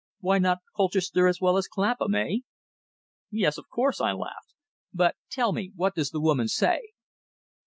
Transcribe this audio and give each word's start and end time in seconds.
"Why 0.19 0.39
not 0.39 0.63
Colchester 0.75 1.27
as 1.27 1.39
well 1.39 1.57
as 1.57 1.67
Clapham 1.67 2.15
eh?" 2.15 2.37
"Yes, 3.29 3.59
of 3.59 3.69
course," 3.69 4.01
I 4.01 4.13
laughed. 4.13 4.55
"But, 4.91 5.15
tell 5.29 5.51
me, 5.53 5.73
what 5.75 5.93
does 5.93 6.09
the 6.09 6.19
woman 6.19 6.47
say?" 6.47 6.93